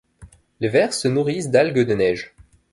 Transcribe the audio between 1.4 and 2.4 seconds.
d'algues de neige.